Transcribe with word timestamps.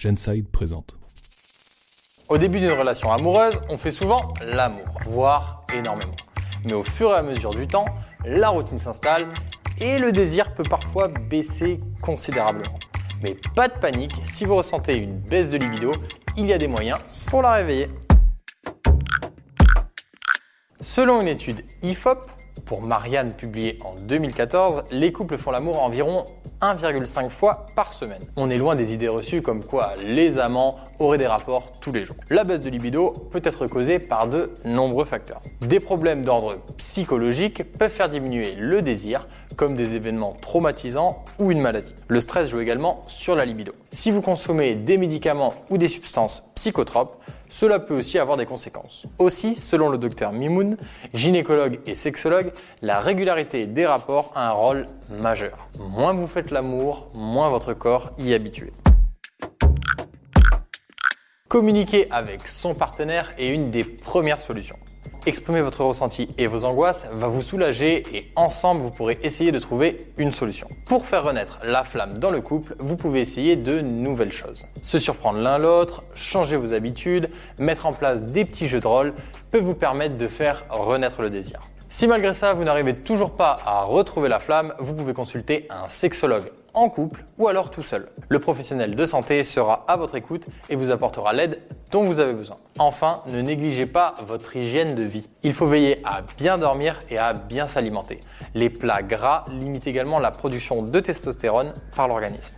Genside 0.00 0.48
présente. 0.48 0.96
Au 2.30 2.38
début 2.38 2.58
d'une 2.58 2.72
relation 2.72 3.12
amoureuse, 3.12 3.60
on 3.68 3.76
fait 3.76 3.90
souvent 3.90 4.32
l'amour, 4.46 4.86
voire 5.04 5.66
énormément. 5.74 6.16
Mais 6.64 6.72
au 6.72 6.82
fur 6.82 7.10
et 7.10 7.16
à 7.16 7.22
mesure 7.22 7.50
du 7.50 7.66
temps, 7.66 7.84
la 8.24 8.48
routine 8.48 8.78
s'installe 8.78 9.26
et 9.78 9.98
le 9.98 10.10
désir 10.10 10.54
peut 10.54 10.62
parfois 10.62 11.08
baisser 11.08 11.80
considérablement. 12.00 12.78
Mais 13.22 13.36
pas 13.54 13.68
de 13.68 13.74
panique, 13.78 14.14
si 14.24 14.46
vous 14.46 14.56
ressentez 14.56 14.96
une 14.96 15.18
baisse 15.18 15.50
de 15.50 15.58
libido, 15.58 15.92
il 16.38 16.46
y 16.46 16.52
a 16.54 16.58
des 16.58 16.68
moyens 16.68 16.98
pour 17.26 17.42
la 17.42 17.52
réveiller. 17.52 17.88
Selon 20.80 21.20
une 21.20 21.28
étude 21.28 21.62
IFOP, 21.82 22.26
pour 22.70 22.82
Marianne 22.82 23.32
publiée 23.32 23.80
en 23.84 23.96
2014, 24.00 24.84
les 24.92 25.10
couples 25.10 25.38
font 25.38 25.50
l'amour 25.50 25.82
environ 25.82 26.24
1,5 26.62 27.28
fois 27.28 27.66
par 27.74 27.92
semaine. 27.92 28.22
On 28.36 28.48
est 28.48 28.58
loin 28.58 28.76
des 28.76 28.94
idées 28.94 29.08
reçues 29.08 29.42
comme 29.42 29.64
quoi 29.64 29.94
les 30.06 30.38
amants 30.38 30.76
auraient 31.00 31.18
des 31.18 31.26
rapports 31.26 31.72
tous 31.80 31.90
les 31.90 32.04
jours. 32.04 32.14
La 32.28 32.44
baisse 32.44 32.60
de 32.60 32.70
libido 32.70 33.10
peut 33.32 33.40
être 33.42 33.66
causée 33.66 33.98
par 33.98 34.28
de 34.28 34.52
nombreux 34.64 35.04
facteurs. 35.04 35.42
Des 35.62 35.80
problèmes 35.80 36.24
d'ordre 36.24 36.60
psychologique 36.76 37.64
peuvent 37.76 37.90
faire 37.90 38.08
diminuer 38.08 38.54
le 38.56 38.82
désir, 38.82 39.26
comme 39.56 39.74
des 39.74 39.96
événements 39.96 40.36
traumatisants 40.40 41.24
ou 41.40 41.50
une 41.50 41.60
maladie. 41.60 41.96
Le 42.06 42.20
stress 42.20 42.50
joue 42.50 42.60
également 42.60 43.02
sur 43.08 43.34
la 43.34 43.46
libido. 43.46 43.72
Si 43.90 44.12
vous 44.12 44.22
consommez 44.22 44.76
des 44.76 44.96
médicaments 44.96 45.54
ou 45.70 45.76
des 45.76 45.88
substances 45.88 46.44
psychotropes, 46.54 47.16
cela 47.50 47.78
peut 47.80 47.98
aussi 47.98 48.18
avoir 48.18 48.38
des 48.38 48.46
conséquences. 48.46 49.04
Aussi, 49.18 49.56
selon 49.56 49.90
le 49.90 49.98
docteur 49.98 50.32
Mimoun, 50.32 50.78
gynécologue 51.12 51.80
et 51.84 51.94
sexologue, 51.94 52.52
la 52.80 53.00
régularité 53.00 53.66
des 53.66 53.84
rapports 53.84 54.32
a 54.34 54.48
un 54.48 54.52
rôle 54.52 54.86
majeur. 55.10 55.68
Moins 55.78 56.14
vous 56.14 56.26
faites 56.26 56.50
l'amour, 56.50 57.10
moins 57.14 57.50
votre 57.50 57.74
corps 57.74 58.12
y 58.18 58.32
est 58.32 58.36
habitué. 58.36 58.72
Communiquer 61.48 62.06
avec 62.12 62.46
son 62.46 62.74
partenaire 62.74 63.32
est 63.36 63.48
une 63.48 63.72
des 63.72 63.82
premières 63.82 64.40
solutions. 64.40 64.78
Exprimer 65.26 65.60
votre 65.60 65.84
ressenti 65.84 66.30
et 66.38 66.46
vos 66.46 66.64
angoisses 66.64 67.06
va 67.12 67.28
vous 67.28 67.42
soulager 67.42 68.02
et 68.14 68.32
ensemble 68.36 68.80
vous 68.80 68.90
pourrez 68.90 69.18
essayer 69.22 69.52
de 69.52 69.58
trouver 69.58 70.06
une 70.16 70.32
solution. 70.32 70.66
Pour 70.86 71.04
faire 71.04 71.24
renaître 71.24 71.58
la 71.62 71.84
flamme 71.84 72.14
dans 72.14 72.30
le 72.30 72.40
couple, 72.40 72.74
vous 72.78 72.96
pouvez 72.96 73.20
essayer 73.20 73.56
de 73.56 73.82
nouvelles 73.82 74.32
choses. 74.32 74.64
Se 74.80 74.98
surprendre 74.98 75.38
l'un 75.38 75.58
l'autre, 75.58 76.04
changer 76.14 76.56
vos 76.56 76.72
habitudes, 76.72 77.28
mettre 77.58 77.84
en 77.84 77.92
place 77.92 78.22
des 78.22 78.46
petits 78.46 78.66
jeux 78.66 78.80
de 78.80 78.86
rôle 78.86 79.12
peut 79.50 79.60
vous 79.60 79.74
permettre 79.74 80.16
de 80.16 80.26
faire 80.26 80.64
renaître 80.70 81.20
le 81.20 81.28
désir. 81.28 81.60
Si 81.90 82.06
malgré 82.06 82.32
ça 82.32 82.54
vous 82.54 82.64
n'arrivez 82.64 82.94
toujours 82.94 83.32
pas 83.32 83.56
à 83.66 83.82
retrouver 83.82 84.30
la 84.30 84.40
flamme, 84.40 84.72
vous 84.78 84.94
pouvez 84.94 85.12
consulter 85.12 85.66
un 85.68 85.88
sexologue 85.88 86.50
en 86.72 86.88
couple 86.88 87.24
ou 87.36 87.48
alors 87.48 87.70
tout 87.70 87.82
seul. 87.82 88.08
Le 88.28 88.38
professionnel 88.38 88.94
de 88.94 89.04
santé 89.04 89.44
sera 89.44 89.84
à 89.86 89.96
votre 89.96 90.14
écoute 90.14 90.46
et 90.70 90.76
vous 90.76 90.90
apportera 90.90 91.32
l'aide 91.32 91.60
dont 91.90 92.04
vous 92.04 92.20
avez 92.20 92.32
besoin. 92.32 92.56
Enfin, 92.78 93.22
ne 93.26 93.40
négligez 93.40 93.86
pas 93.86 94.14
votre 94.26 94.56
hygiène 94.56 94.94
de 94.94 95.02
vie. 95.02 95.28
Il 95.42 95.54
faut 95.54 95.66
veiller 95.66 96.00
à 96.04 96.22
bien 96.38 96.58
dormir 96.58 96.98
et 97.10 97.18
à 97.18 97.32
bien 97.32 97.66
s'alimenter. 97.66 98.20
Les 98.54 98.70
plats 98.70 99.02
gras 99.02 99.44
limitent 99.50 99.86
également 99.86 100.18
la 100.18 100.30
production 100.30 100.82
de 100.82 101.00
testostérone 101.00 101.74
par 101.94 102.08
l'organisme. 102.08 102.54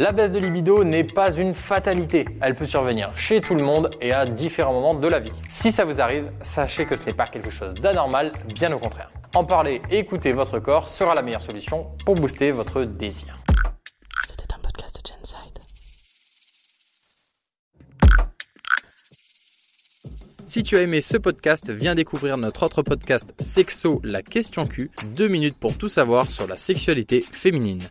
La 0.00 0.10
baisse 0.10 0.32
de 0.32 0.40
libido 0.40 0.82
n'est 0.82 1.04
pas 1.04 1.32
une 1.32 1.54
fatalité. 1.54 2.24
Elle 2.40 2.56
peut 2.56 2.64
survenir 2.64 3.16
chez 3.16 3.40
tout 3.40 3.54
le 3.54 3.62
monde 3.62 3.90
et 4.00 4.12
à 4.12 4.26
différents 4.26 4.72
moments 4.72 4.94
de 4.94 5.06
la 5.06 5.20
vie. 5.20 5.30
Si 5.48 5.70
ça 5.70 5.84
vous 5.84 6.00
arrive, 6.00 6.32
sachez 6.42 6.84
que 6.84 6.96
ce 6.96 7.04
n'est 7.04 7.12
pas 7.12 7.26
quelque 7.26 7.50
chose 7.50 7.74
d'anormal, 7.74 8.32
bien 8.56 8.72
au 8.72 8.80
contraire. 8.80 9.10
En 9.36 9.44
parler 9.44 9.82
et 9.90 9.98
écouter 9.98 10.32
votre 10.32 10.58
corps 10.58 10.88
sera 10.88 11.14
la 11.14 11.22
meilleure 11.22 11.42
solution 11.42 11.92
pour 12.04 12.16
booster 12.16 12.50
votre 12.50 12.82
désir. 12.82 13.43
Si 20.54 20.62
tu 20.62 20.76
as 20.76 20.82
aimé 20.82 21.00
ce 21.00 21.16
podcast, 21.16 21.72
viens 21.72 21.96
découvrir 21.96 22.38
notre 22.38 22.62
autre 22.62 22.82
podcast 22.82 23.34
Sexo, 23.40 24.00
la 24.04 24.22
question 24.22 24.68
Q, 24.68 24.88
deux 25.16 25.26
minutes 25.26 25.56
pour 25.58 25.76
tout 25.76 25.88
savoir 25.88 26.30
sur 26.30 26.46
la 26.46 26.56
sexualité 26.56 27.24
féminine. 27.32 27.82